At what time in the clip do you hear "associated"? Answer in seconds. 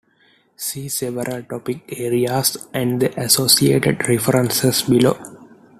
3.21-4.07